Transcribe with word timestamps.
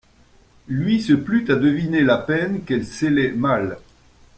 Lui 0.67 0.99
se 0.99 1.13
plut 1.13 1.51
à 1.51 1.55
deviner 1.57 2.01
la 2.01 2.17
peine 2.17 2.63
qu'elle 2.63 2.87
célait 2.87 3.33
mal. 3.33 3.77